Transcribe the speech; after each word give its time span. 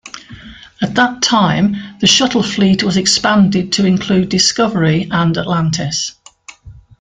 At 0.81 0.95
that 0.95 1.21
time 1.21 1.75
the 2.01 2.07
shuttle 2.07 2.41
fleet 2.41 2.81
was 2.81 2.97
expanded 2.97 3.73
to 3.73 3.85
include 3.85 4.29
"Discovery" 4.29 5.07
and 5.11 5.37
"Atlantis". 5.37 6.15